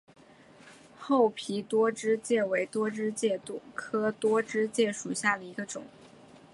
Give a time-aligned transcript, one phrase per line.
[0.97, 3.39] 厚皮多枝介为多枝介
[3.75, 5.83] 科多枝介属下的一个种。